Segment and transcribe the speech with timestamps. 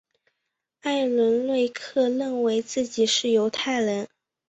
[0.79, 4.07] 艾伦瑞克认为自己是犹太人。